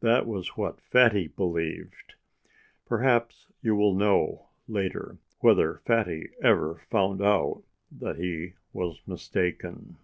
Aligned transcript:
That 0.00 0.26
was 0.26 0.56
what 0.56 0.80
Fatty 0.80 1.28
believed. 1.28 2.14
Perhaps 2.86 3.48
you 3.60 3.74
will 3.76 3.92
know, 3.92 4.46
later, 4.66 5.18
whether 5.40 5.82
Fatty 5.84 6.30
ever 6.42 6.76
found 6.88 7.20
out 7.20 7.62
that 7.92 8.16
he 8.16 8.54
was 8.72 9.02
mistaken. 9.06 9.98